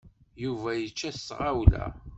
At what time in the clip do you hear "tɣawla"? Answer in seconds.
1.27-1.85